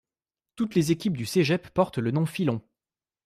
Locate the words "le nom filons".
1.99-2.63